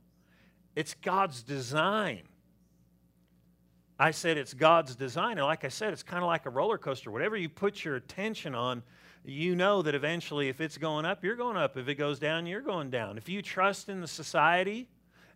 [0.75, 2.23] It's God's design.
[3.99, 5.37] I said it's God's design.
[5.37, 7.11] And like I said, it's kind of like a roller coaster.
[7.11, 8.83] Whatever you put your attention on,
[9.23, 11.77] you know that eventually if it's going up, you're going up.
[11.77, 13.19] If it goes down, you're going down.
[13.19, 14.89] If you trust in the society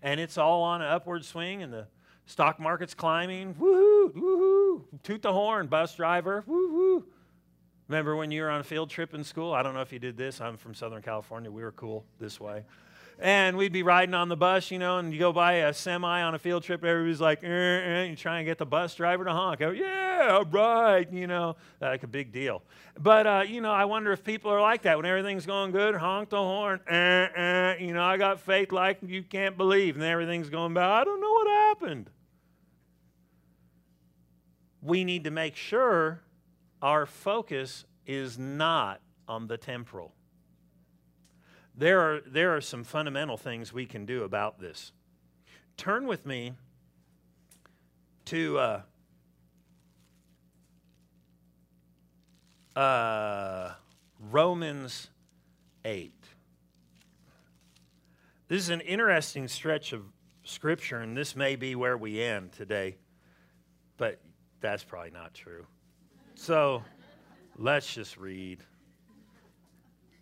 [0.03, 1.87] and it's all on an upward swing and the
[2.25, 7.05] stock market's climbing, woohoo, woohoo, toot the horn, bus driver, woohoo.
[7.89, 9.53] Remember when you were on a field trip in school?
[9.53, 10.41] I don't know if you did this.
[10.41, 11.51] I'm from Southern California.
[11.51, 12.65] We were cool this way
[13.21, 16.23] and we'd be riding on the bus, you know, and you go by a semi
[16.23, 19.25] on a field trip, everybody's like, eh, eh, you try and get the bus driver
[19.25, 19.61] to honk.
[19.61, 22.63] Oh, yeah, right, you know, like a big deal.
[22.99, 24.97] But, uh, you know, I wonder if people are like that.
[24.97, 29.23] When everything's going good, honk the horn, eh, you know, I got faith like you
[29.23, 30.89] can't believe, and everything's going bad.
[30.89, 32.11] I don't know what happened.
[34.81, 36.23] We need to make sure
[36.81, 40.15] our focus is not on the temporal
[41.79, 44.91] there are, there are some fundamental things we can do about this.
[45.77, 46.55] Turn with me
[48.25, 48.83] to uh,
[52.77, 53.75] uh,
[54.19, 55.09] Romans
[55.85, 56.13] 8.
[58.49, 60.03] This is an interesting stretch of
[60.43, 62.97] Scripture, and this may be where we end today,
[63.99, 64.21] but
[64.61, 65.65] that's probably not true.
[66.39, 66.85] So
[67.57, 68.63] let's just read.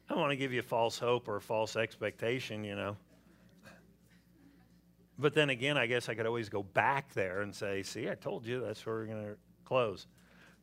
[0.08, 2.96] I don't want to give you false hope or false expectation, you know.
[5.18, 8.14] But then again, I guess I could always go back there and say, see, I
[8.14, 10.06] told you that's where we're going to close.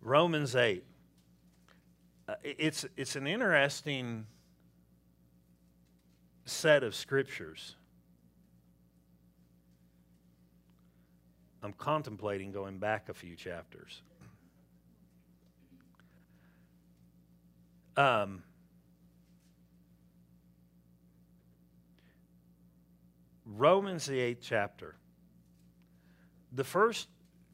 [0.01, 0.83] Romans 8.
[2.27, 4.25] Uh, it's, it's an interesting
[6.45, 7.75] set of scriptures.
[11.61, 14.01] I'm contemplating going back a few chapters.
[17.95, 18.43] Um,
[23.45, 24.95] Romans, the eighth chapter.
[26.53, 27.07] The first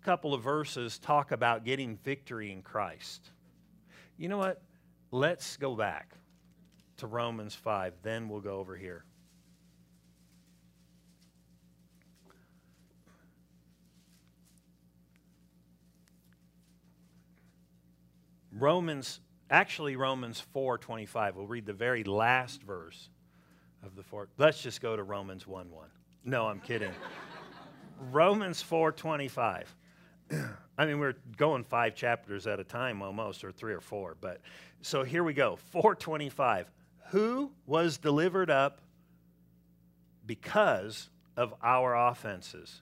[0.03, 3.31] couple of verses talk about getting victory in Christ,
[4.17, 4.61] You know what?
[5.11, 6.15] Let's go back
[6.97, 9.05] to Romans 5, then we'll go over here.
[18.51, 21.35] Romans, actually Romans 4:25.
[21.35, 23.09] We'll read the very last verse
[23.83, 24.27] of the four.
[24.37, 25.89] Let's just go to Romans 1 1.
[26.25, 26.91] No, I'm kidding.
[28.11, 29.65] Romans 4:25.
[30.77, 34.15] I mean, we're going five chapters at a time almost, or three or four.
[34.19, 34.41] But
[34.81, 35.57] so here we go.
[35.71, 36.69] 425.
[37.09, 38.81] Who was delivered up
[40.25, 42.81] because of our offenses,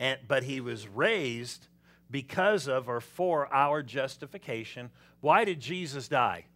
[0.00, 1.68] and, but he was raised
[2.10, 4.90] because of or for our justification.
[5.20, 6.46] Why did Jesus die?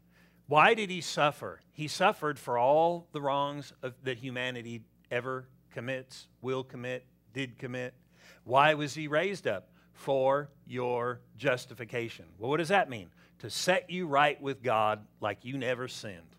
[0.46, 1.60] Why did he suffer?
[1.72, 7.94] He suffered for all the wrongs of, that humanity ever commits, will commit, did commit.
[8.44, 9.68] Why was he raised up?
[9.92, 12.24] For your justification.
[12.38, 13.10] Well, what does that mean?
[13.40, 16.36] To set you right with God like you never sinned.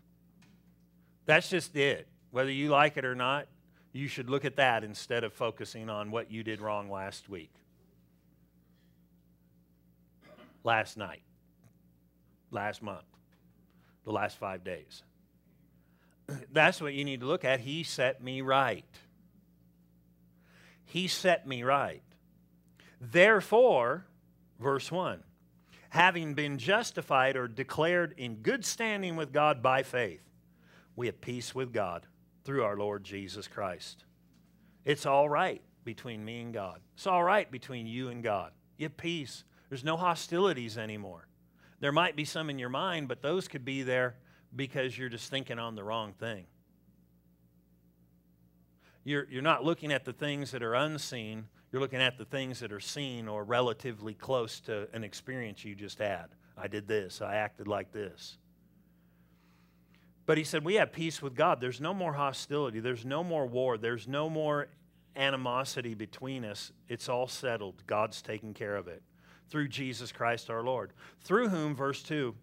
[1.26, 2.08] That's just it.
[2.32, 3.46] Whether you like it or not,
[3.92, 7.52] you should look at that instead of focusing on what you did wrong last week,
[10.64, 11.22] last night,
[12.50, 13.04] last month,
[14.04, 15.02] the last five days.
[16.52, 17.60] That's what you need to look at.
[17.60, 18.84] He set me right.
[20.84, 22.02] He set me right.
[23.00, 24.06] Therefore,
[24.60, 25.22] verse 1
[25.92, 30.22] having been justified or declared in good standing with God by faith,
[30.96, 32.06] we have peace with God
[32.44, 34.06] through our Lord Jesus Christ.
[34.86, 36.80] It's all right between me and God.
[36.94, 38.52] It's all right between you and God.
[38.78, 39.44] You have peace.
[39.72, 41.26] There's no hostilities anymore.
[41.80, 44.16] There might be some in your mind, but those could be there
[44.54, 46.44] because you're just thinking on the wrong thing.
[49.02, 52.60] You're, you're not looking at the things that are unseen, you're looking at the things
[52.60, 56.26] that are seen or relatively close to an experience you just had.
[56.54, 58.36] I did this, I acted like this.
[60.26, 61.62] But he said, We have peace with God.
[61.62, 64.68] There's no more hostility, there's no more war, there's no more
[65.16, 66.72] animosity between us.
[66.90, 67.82] It's all settled.
[67.86, 69.02] God's taking care of it
[69.52, 72.34] through Jesus Christ our Lord, through whom, verse 2,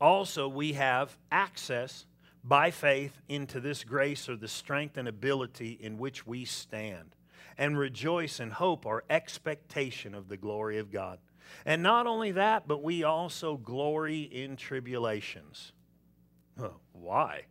[0.00, 2.06] also we have access
[2.42, 7.14] by faith into this grace or the strength and ability in which we stand
[7.58, 11.18] and rejoice in hope or expectation of the glory of God.
[11.66, 15.72] And not only that, but we also glory in tribulations.
[16.92, 17.42] why?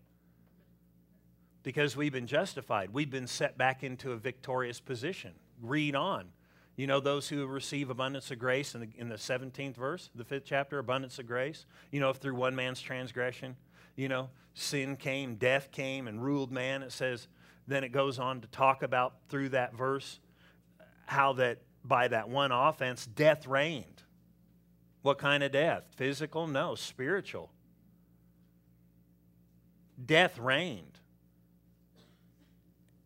[1.62, 2.90] Because we've been justified.
[2.92, 5.34] We've been set back into a victorious position.
[5.62, 6.30] Read on.
[6.76, 10.24] You know, those who receive abundance of grace in the, in the 17th verse, the
[10.24, 11.66] fifth chapter, abundance of grace.
[11.92, 13.56] You know, if through one man's transgression,
[13.96, 17.28] you know, sin came, death came, and ruled man, it says,
[17.68, 20.20] then it goes on to talk about through that verse
[21.06, 24.04] how that by that one offense, death reigned.
[25.02, 25.84] What kind of death?
[25.96, 26.48] Physical?
[26.48, 27.52] No, spiritual.
[30.04, 30.93] Death reigned.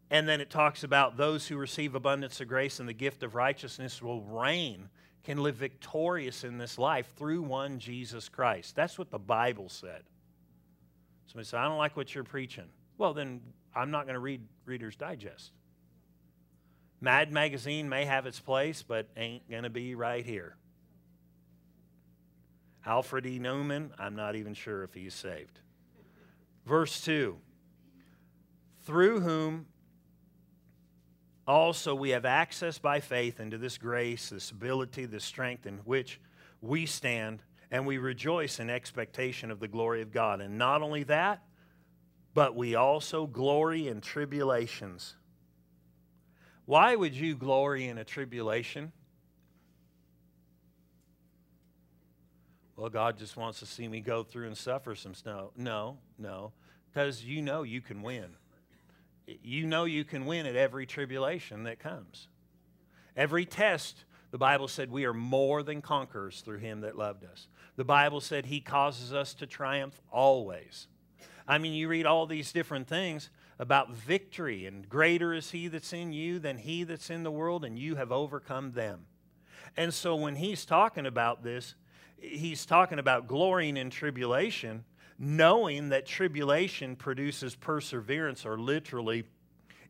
[0.09, 3.35] And then it talks about those who receive abundance of grace and the gift of
[3.35, 4.89] righteousness will reign,
[5.23, 8.75] can live victorious in this life through one Jesus Christ.
[8.75, 10.03] That's what the Bible said.
[11.27, 12.69] Somebody said, I don't like what you're preaching.
[12.97, 13.41] Well, then
[13.75, 15.51] I'm not going to read Reader's Digest.
[17.01, 20.55] Mad Magazine may have its place, but ain't going to be right here.
[22.85, 23.37] Alfred E.
[23.37, 25.59] Neuman, I'm not even sure if he's saved.
[26.65, 27.37] Verse 2
[28.85, 29.67] Through whom
[31.47, 36.19] also we have access by faith into this grace, this ability, this strength in which
[36.61, 40.41] we stand, and we rejoice in expectation of the glory of God.
[40.41, 41.41] And not only that,
[42.33, 45.15] but we also glory in tribulations.
[46.65, 48.91] Why would you glory in a tribulation?
[52.75, 55.51] Well, God just wants to see me go through and suffer some snow.
[55.55, 56.51] No, no,
[56.91, 58.35] because you know you can win.
[59.27, 62.27] You know you can win at every tribulation that comes.
[63.15, 67.47] Every test, the Bible said we are more than conquerors through him that loved us.
[67.75, 70.87] The Bible said he causes us to triumph always.
[71.47, 73.29] I mean, you read all these different things
[73.59, 77.65] about victory, and greater is he that's in you than he that's in the world,
[77.65, 79.05] and you have overcome them.
[79.75, 81.75] And so when he's talking about this,
[82.17, 84.83] he's talking about glorying in tribulation,
[85.19, 89.23] knowing that tribulation produces perseverance or literally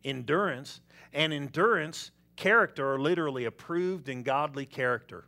[0.04, 0.82] endurance,
[1.14, 5.26] and endurance, character, or literally approved and godly character.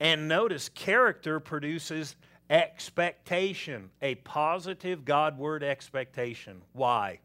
[0.00, 2.16] And notice, character produces
[2.50, 6.62] expectation, a positive God word expectation.
[6.72, 7.20] Why?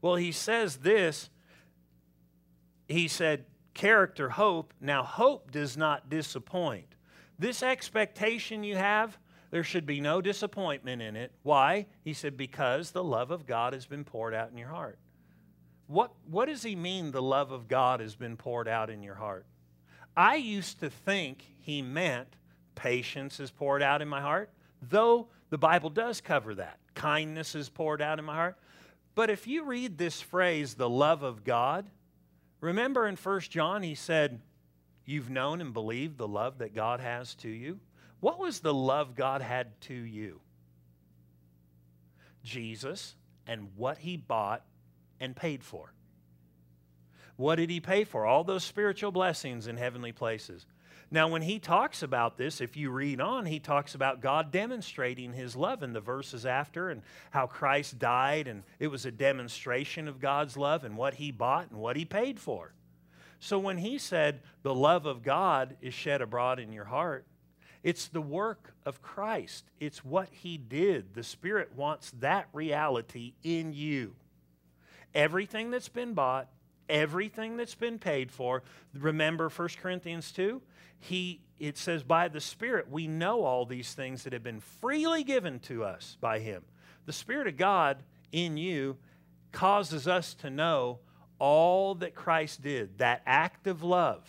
[0.00, 1.30] Well, he says this.
[2.88, 4.72] He said, character, hope.
[4.80, 6.95] Now, hope does not disappoint
[7.38, 9.18] This expectation you have,
[9.50, 11.32] there should be no disappointment in it.
[11.42, 11.86] Why?
[12.02, 14.98] He said, Because the love of God has been poured out in your heart.
[15.86, 19.14] What, what does he mean the love of God has been poured out in your
[19.14, 19.46] heart?
[20.16, 22.36] I used to think he meant
[22.74, 24.50] patience is poured out in my heart,
[24.82, 26.78] though the Bible does cover that.
[26.94, 28.56] Kindness is poured out in my heart.
[29.14, 31.88] But if you read this phrase, the love of God,
[32.60, 34.40] remember in 1 John he said,
[35.06, 37.78] You've known and believed the love that God has to you.
[38.20, 40.40] What was the love God had to you?
[42.42, 43.14] Jesus
[43.46, 44.64] and what he bought
[45.20, 45.92] and paid for.
[47.36, 48.26] What did he pay for?
[48.26, 50.66] All those spiritual blessings in heavenly places.
[51.10, 55.32] Now, when he talks about this, if you read on, he talks about God demonstrating
[55.32, 60.08] his love in the verses after and how Christ died, and it was a demonstration
[60.08, 62.72] of God's love and what he bought and what he paid for.
[63.40, 67.26] So when he said, the love of God is shed abroad in your heart,
[67.82, 69.70] it's the work of Christ.
[69.78, 71.14] It's what he did.
[71.14, 74.14] The Spirit wants that reality in you.
[75.14, 76.48] Everything that's been bought,
[76.88, 78.62] everything that's been paid for.
[78.92, 80.60] Remember 1 Corinthians 2?
[80.98, 85.22] He, it says, by the Spirit, we know all these things that have been freely
[85.22, 86.64] given to us by Him.
[87.06, 88.96] The Spirit of God in you
[89.52, 90.98] causes us to know
[91.38, 94.24] all that Christ did, that act of love.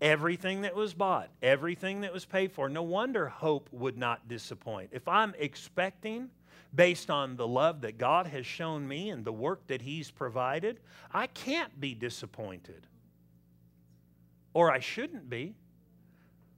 [0.00, 2.68] Everything that was bought, everything that was paid for.
[2.68, 4.90] No wonder hope would not disappoint.
[4.92, 6.30] If I'm expecting
[6.74, 10.80] based on the love that God has shown me and the work that He's provided,
[11.12, 12.86] I can't be disappointed.
[14.54, 15.54] Or I shouldn't be.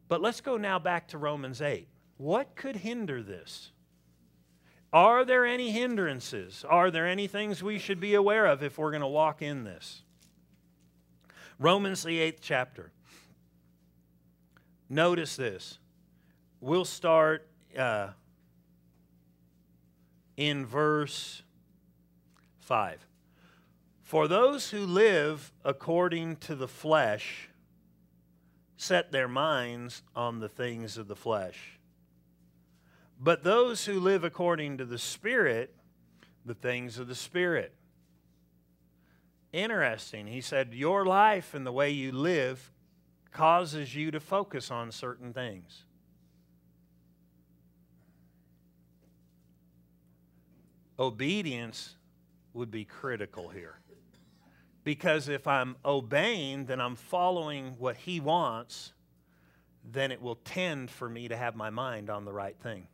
[0.09, 1.87] But let's go now back to Romans 8.
[2.17, 3.71] What could hinder this?
[4.93, 6.65] Are there any hindrances?
[6.69, 9.65] Are there any things we should be aware of if we're going to walk in
[9.65, 10.03] this?
[11.59, 12.91] Romans, the eighth chapter.
[14.89, 15.79] Notice this.
[16.61, 17.47] We'll start
[17.79, 18.09] uh,
[20.37, 21.43] in verse
[22.61, 23.07] 5.
[24.03, 27.51] For those who live according to the flesh
[28.77, 31.79] set their minds on the things of the flesh.
[33.21, 35.75] But those who live according to the Spirit,
[36.45, 37.75] the things of the Spirit.
[39.53, 40.27] Interesting.
[40.27, 42.73] He said, Your life and the way you live
[43.31, 45.85] causes you to focus on certain things.
[51.01, 51.97] obedience
[52.53, 53.81] would be critical here.
[54.85, 58.93] Because if I'm obeying, then I'm following what He wants,
[59.91, 62.87] then it will tend for me to have my mind on the right thing.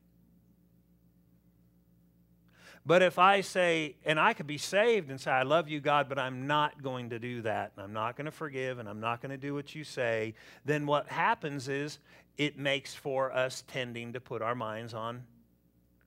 [2.87, 6.09] But if I say, and I could be saved and say, I love you, God,
[6.09, 9.01] but I'm not going to do that, and I'm not going to forgive, and I'm
[9.01, 10.35] not going to do what you say,
[10.65, 11.99] then what happens is
[12.39, 15.25] it makes for us tending to put our minds on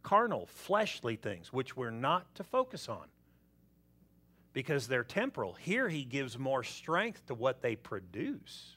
[0.03, 3.07] carnal, fleshly things, which we're not to focus on
[4.53, 5.53] because they're temporal.
[5.53, 8.75] Here, he gives more strength to what they produce.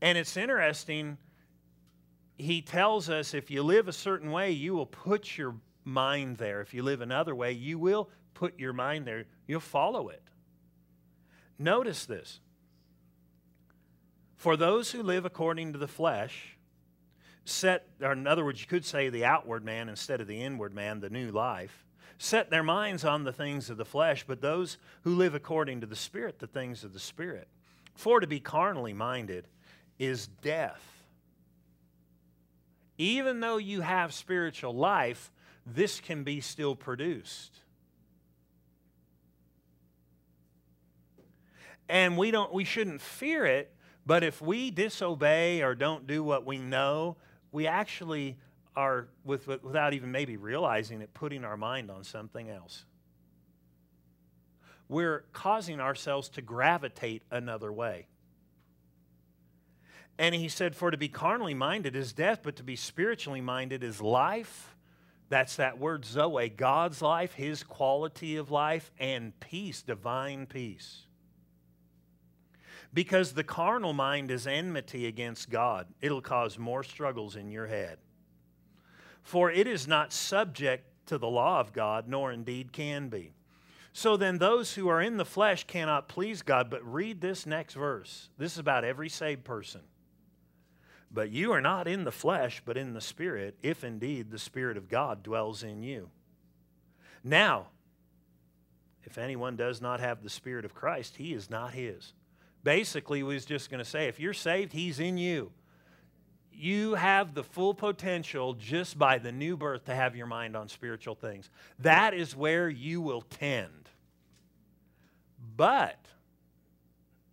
[0.00, 1.18] And it's interesting,
[2.40, 6.60] he tells us if you live a certain way, you will put your mind there.
[6.60, 9.24] If you live another way, you will put your mind there.
[9.46, 10.22] You'll follow it.
[11.58, 12.40] Notice this.
[14.36, 16.56] For those who live according to the flesh,
[17.44, 20.74] set, or in other words, you could say the outward man instead of the inward
[20.74, 21.84] man, the new life,
[22.16, 25.86] set their minds on the things of the flesh, but those who live according to
[25.86, 27.48] the Spirit, the things of the Spirit.
[27.94, 29.46] For to be carnally minded
[29.98, 30.89] is death.
[33.00, 35.32] Even though you have spiritual life,
[35.64, 37.60] this can be still produced.
[41.88, 43.74] And we don't we shouldn't fear it,
[44.04, 47.16] but if we disobey or don't do what we know,
[47.52, 48.36] we actually
[48.76, 52.84] are, with, without even maybe realizing it, putting our mind on something else.
[54.90, 58.08] We're causing ourselves to gravitate another way.
[60.20, 63.82] And he said, For to be carnally minded is death, but to be spiritually minded
[63.82, 64.76] is life.
[65.30, 71.06] That's that word Zoe, God's life, his quality of life, and peace, divine peace.
[72.92, 77.96] Because the carnal mind is enmity against God, it'll cause more struggles in your head.
[79.22, 83.32] For it is not subject to the law of God, nor indeed can be.
[83.94, 86.68] So then, those who are in the flesh cannot please God.
[86.68, 88.28] But read this next verse.
[88.36, 89.80] This is about every saved person.
[91.12, 94.76] But you are not in the flesh, but in the Spirit, if indeed the Spirit
[94.76, 96.10] of God dwells in you.
[97.24, 97.66] Now,
[99.02, 102.12] if anyone does not have the Spirit of Christ, he is not his.
[102.62, 105.50] Basically, was just going to say if you're saved, He's in you.
[106.52, 110.68] You have the full potential just by the new birth to have your mind on
[110.68, 111.48] spiritual things.
[111.78, 113.88] That is where you will tend.
[115.56, 116.04] But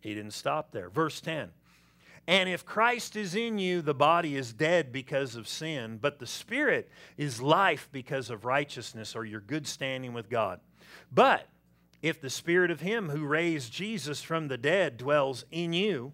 [0.00, 0.88] he didn't stop there.
[0.88, 1.50] Verse 10
[2.28, 6.26] And if Christ is in you, the body is dead because of sin, but the
[6.26, 10.60] spirit is life because of righteousness or your good standing with God.
[11.10, 11.48] But
[12.02, 16.12] if the spirit of him who raised Jesus from the dead dwells in you,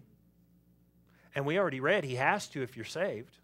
[1.35, 3.37] and we already read he has to if you're saved.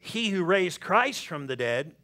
[0.00, 1.94] He who raised Christ from the dead,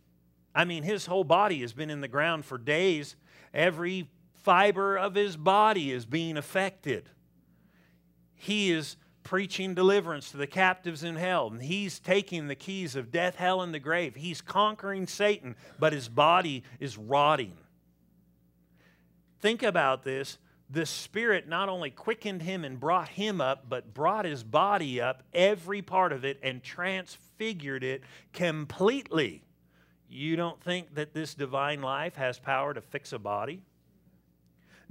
[0.55, 3.17] I mean, his whole body has been in the ground for days.
[3.53, 4.09] Every
[4.45, 7.09] fiber of his body is being affected.
[8.43, 13.13] He is preaching deliverance to the captives in hell, and he's taking the keys of
[13.13, 14.17] death, hell, and the grave.
[14.17, 17.57] He's conquering Satan, but his body is rotting.
[19.39, 20.39] Think about this.
[20.69, 25.23] The Spirit not only quickened him and brought him up, but brought his body up,
[25.33, 29.45] every part of it, and transfigured it completely.
[30.09, 33.63] You don't think that this divine life has power to fix a body?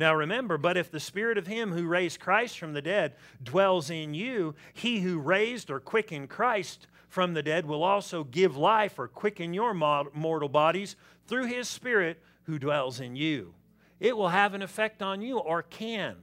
[0.02, 3.92] Now remember, but if the spirit of him who raised Christ from the dead dwells
[3.92, 8.98] in you, he who raised or quickened Christ from the dead will also give life
[8.98, 10.96] or quicken your mortal bodies
[11.28, 13.54] through his spirit who dwells in you.
[14.00, 16.16] It will have an effect on you or can.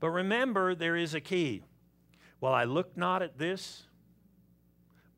[0.00, 1.62] But remember, there is a key.
[2.42, 3.84] Well, I look not at this,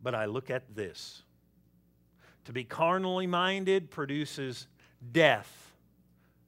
[0.01, 1.25] but I look at this.
[2.45, 4.69] To be carnally minded produces
[5.11, 5.73] death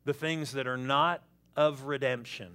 [0.05, 1.23] the things that are not
[1.57, 2.55] of redemption.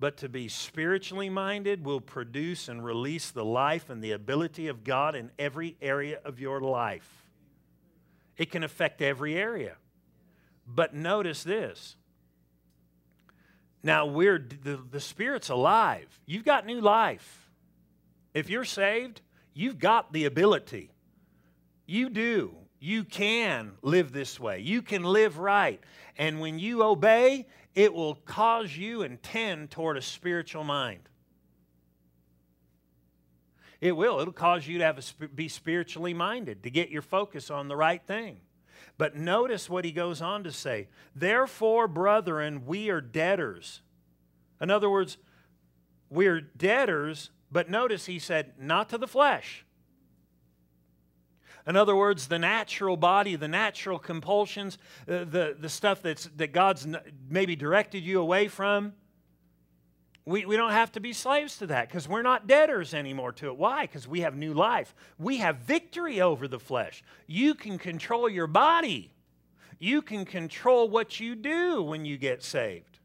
[0.00, 4.84] But to be spiritually minded will produce and release the life and the ability of
[4.84, 7.26] God in every area of your life.
[8.36, 9.76] It can affect every area.
[10.66, 11.96] But notice this.
[13.82, 16.20] Now we're the, the spirit's alive.
[16.26, 17.50] You've got new life.
[18.34, 19.20] If you're saved,
[19.54, 20.92] you've got the ability.
[21.86, 22.54] You do.
[22.80, 24.60] You can live this way.
[24.60, 25.80] You can live right.
[26.16, 27.46] And when you obey,
[27.78, 31.08] it will cause you and tend toward a spiritual mind.
[33.80, 34.18] It will.
[34.18, 37.76] It'll cause you to have a, be spiritually minded, to get your focus on the
[37.76, 38.38] right thing.
[38.96, 40.88] But notice what he goes on to say.
[41.14, 43.80] Therefore, brethren, we are debtors.
[44.60, 45.16] In other words,
[46.10, 49.64] we're debtors, but notice he said, not to the flesh
[51.68, 56.52] in other words, the natural body, the natural compulsions, uh, the, the stuff that's, that
[56.52, 56.86] God's
[57.28, 58.94] maybe directed you away from,
[60.24, 63.48] we, we don't have to be slaves to that because we're not debtors anymore to
[63.48, 63.56] it.
[63.56, 63.82] Why?
[63.82, 64.94] Because we have new life.
[65.18, 67.02] We have victory over the flesh.
[67.26, 69.12] You can control your body,
[69.78, 72.98] you can control what you do when you get saved.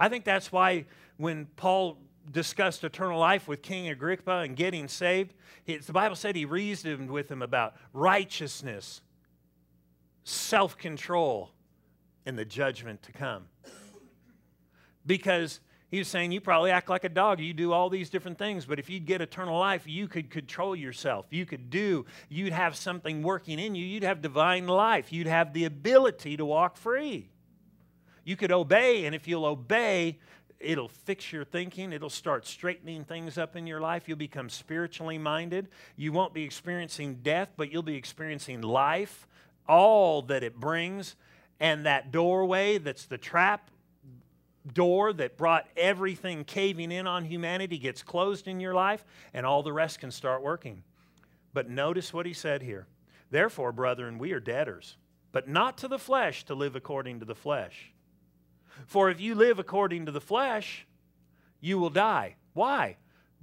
[0.00, 1.98] I think that's why when Paul
[2.30, 5.34] discussed eternal life with King Agrippa and getting saved,
[5.66, 9.02] the Bible said he reasoned with him about righteousness,
[10.24, 11.50] self control,
[12.26, 13.44] and the judgment to come.
[15.06, 15.60] Because
[15.90, 17.40] he was saying, You probably act like a dog.
[17.40, 20.76] You do all these different things, but if you'd get eternal life, you could control
[20.76, 21.26] yourself.
[21.30, 23.84] You could do, you'd have something working in you.
[23.84, 25.12] You'd have divine life.
[25.12, 27.30] You'd have the ability to walk free.
[28.24, 30.18] You could obey, and if you'll obey,
[30.60, 31.92] it'll fix your thinking.
[31.92, 34.08] It'll start straightening things up in your life.
[34.08, 35.68] You'll become spiritually minded.
[35.96, 39.26] You won't be experiencing death, but you'll be experiencing life,
[39.68, 41.16] all that it brings.
[41.60, 43.70] And that doorway that's the trap
[44.74, 49.62] door that brought everything caving in on humanity gets closed in your life, and all
[49.62, 50.82] the rest can start working.
[51.54, 52.86] But notice what he said here.
[53.30, 54.96] Therefore, brethren, we are debtors,
[55.32, 57.92] but not to the flesh to live according to the flesh.
[58.86, 60.86] For if you live according to the flesh,
[61.60, 62.36] you will die.
[62.54, 62.96] Why?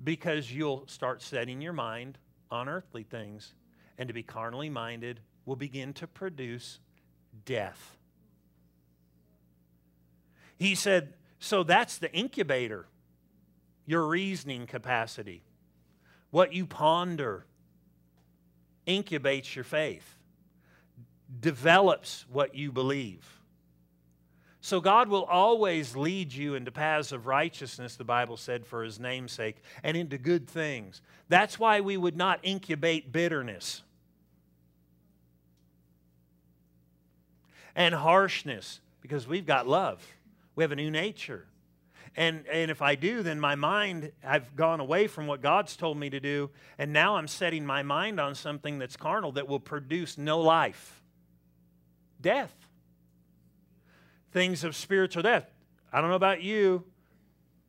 [0.04, 2.18] Because you'll start setting your mind
[2.52, 3.54] on earthly things,
[3.98, 6.80] and to be carnally minded will begin to produce
[7.46, 7.98] death.
[10.58, 12.88] He said, so that's the incubator,
[13.86, 15.44] your reasoning capacity.
[16.32, 17.46] What you ponder
[18.88, 20.16] incubates your faith,
[21.40, 23.42] develops what you believe.
[24.66, 29.00] So God will always lead you into paths of righteousness, the Bible said, for his
[29.00, 31.04] namesake, and into good things.
[31.30, 33.84] That's why we would not incubate bitterness
[37.76, 40.04] and harshness, because we've got love.
[40.56, 41.46] We have a new nature.
[42.16, 45.96] And, and if I do, then my mind, I've gone away from what God's told
[45.96, 46.50] me to do,
[46.80, 51.04] and now I'm setting my mind on something that's carnal that will produce no life
[52.20, 52.65] death
[54.36, 55.50] things of spiritual death.
[55.94, 56.84] I don't know about you,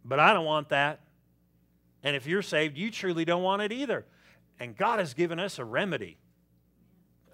[0.04, 1.00] But I don't want that.
[2.02, 4.04] And if you're saved, you truly don't want it either.
[4.58, 6.18] And God has given us a remedy.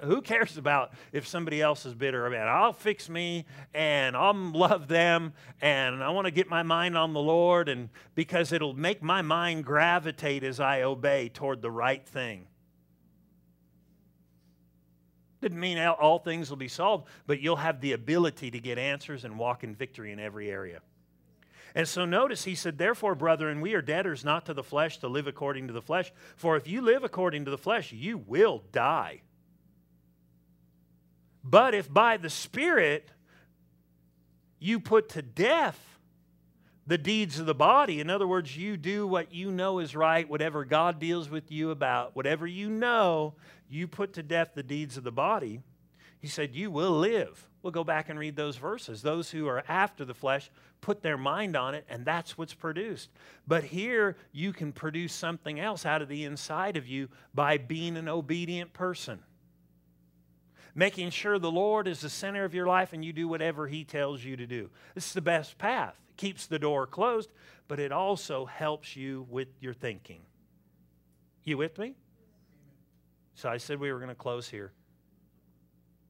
[0.00, 2.50] Who cares about if somebody else is bitter about it?
[2.50, 7.14] I'll fix me and I'll love them and I want to get my mind on
[7.14, 12.06] the Lord and because it'll make my mind gravitate as I obey toward the right
[12.06, 12.48] thing.
[15.42, 19.24] Didn't mean all things will be solved, but you'll have the ability to get answers
[19.24, 20.80] and walk in victory in every area.
[21.74, 25.08] And so notice he said, Therefore, brethren, we are debtors not to the flesh to
[25.08, 26.12] live according to the flesh.
[26.36, 29.22] For if you live according to the flesh, you will die.
[31.42, 33.10] But if by the Spirit
[34.60, 35.91] you put to death
[36.86, 40.28] the deeds of the body, in other words, you do what you know is right,
[40.28, 43.34] whatever God deals with you about, whatever you know,
[43.68, 45.60] you put to death the deeds of the body,
[46.20, 47.48] he said, You will live.
[47.62, 49.02] We'll go back and read those verses.
[49.02, 53.10] Those who are after the flesh put their mind on it, and that's what's produced.
[53.46, 57.96] But here, you can produce something else out of the inside of you by being
[57.96, 59.20] an obedient person
[60.74, 63.84] making sure the Lord is the center of your life and you do whatever He
[63.84, 64.70] tells you to do.
[64.94, 65.94] This is the best path.
[66.16, 67.30] Keeps the door closed,
[67.68, 70.20] but it also helps you with your thinking.
[71.44, 71.94] You with me?
[73.34, 74.72] So I said we were going to close here.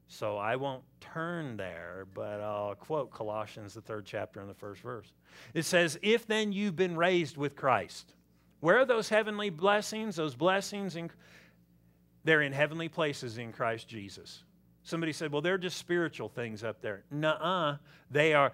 [0.07, 4.81] So I won't turn there, but I'll quote Colossians, the third chapter, and the first
[4.81, 5.11] verse.
[5.53, 8.13] It says, If then you've been raised with Christ,
[8.59, 10.17] where are those heavenly blessings?
[10.17, 11.09] Those blessings, in,
[12.23, 14.43] they're in heavenly places in Christ Jesus.
[14.83, 17.03] Somebody said, well, they're just spiritual things up there.
[17.09, 17.77] Nuh-uh.
[18.11, 18.51] They are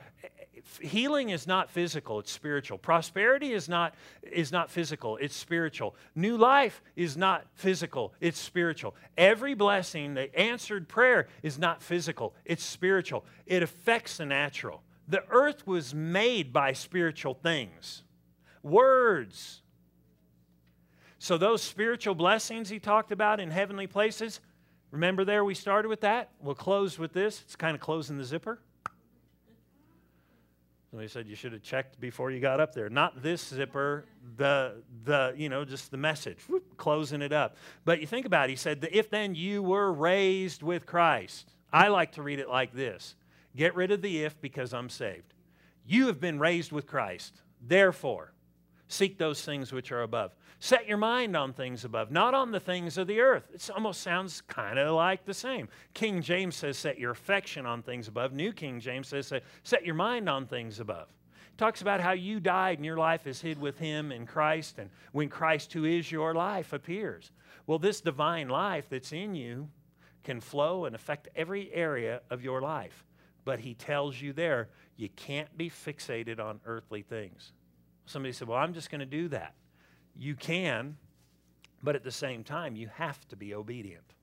[0.79, 2.77] healing is not physical, it's spiritual.
[2.77, 5.95] Prosperity is not is not physical, it's spiritual.
[6.15, 8.95] New life is not physical, it's spiritual.
[9.17, 13.25] Every blessing, the answered prayer is not physical, it's spiritual.
[13.45, 14.83] It affects the natural.
[15.07, 18.03] The earth was made by spiritual things.
[18.61, 19.61] Words.
[21.17, 24.39] So those spiritual blessings he talked about in heavenly places,
[24.91, 26.29] Remember there we started with that?
[26.41, 27.41] We'll close with this.
[27.45, 28.59] It's kind of closing the zipper.
[30.89, 32.89] Somebody said you should have checked before you got up there.
[32.89, 34.05] Not this zipper,
[34.37, 37.57] the the you know just the message, whoop, closing it up.
[37.85, 38.51] But you think about it.
[38.51, 42.73] He said, "If then you were raised with Christ." I like to read it like
[42.73, 43.15] this:
[43.55, 45.35] Get rid of the if because I'm saved.
[45.85, 47.41] You have been raised with Christ.
[47.61, 48.33] Therefore,
[48.89, 50.35] seek those things which are above.
[50.59, 53.49] Set your mind on things above, not on the things of the earth.
[53.53, 55.69] It almost sounds kind of like the same.
[55.93, 58.33] King James says, set your affection on things above.
[58.33, 59.31] New King James says,
[59.63, 61.07] set your mind on things above.
[61.55, 64.89] Talks about how you died and your life is hid with him in Christ, and
[65.11, 67.31] when Christ, who is your life, appears.
[67.67, 69.69] Well, this divine life that's in you
[70.23, 73.05] can flow and affect every area of your life.
[73.45, 77.53] But he tells you there, you can't be fixated on earthly things.
[78.09, 79.53] Somebody said, Well, I'm just going to do that.
[80.17, 80.97] You can,
[81.83, 84.15] but at the same time, you have to be obedient.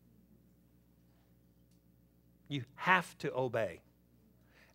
[2.49, 3.81] You have to obey.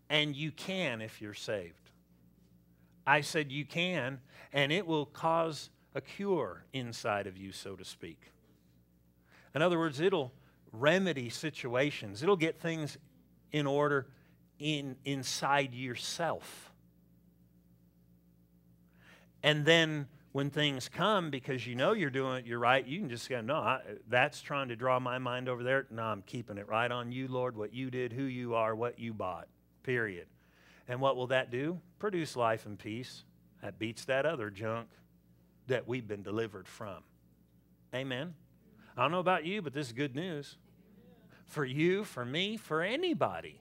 [0.09, 1.91] And you can if you're saved.
[3.05, 4.21] I said you can,
[4.53, 8.31] and it will cause a cure inside of you, so to speak.
[9.53, 10.31] In other words, it'll
[10.71, 12.97] remedy situations, it'll get things
[13.51, 14.07] in order
[14.57, 16.70] in, inside yourself.
[19.43, 23.09] And then when things come because you know you're doing it, you're right, you can
[23.09, 25.87] just go, no, I, that's trying to draw my mind over there.
[25.91, 28.97] No, I'm keeping it right on you, Lord, what you did, who you are, what
[28.97, 29.47] you bought,
[29.83, 30.27] period.
[30.87, 31.79] And what will that do?
[31.99, 33.23] Produce life and peace.
[33.61, 34.87] That beats that other junk
[35.67, 37.03] that we've been delivered from.
[37.93, 38.33] Amen.
[38.97, 40.57] I don't know about you, but this is good news.
[41.45, 43.60] For you, for me, for anybody.